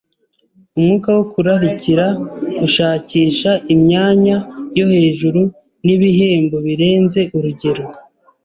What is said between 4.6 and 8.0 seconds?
yo hejuru n’ibihembo birenze urugero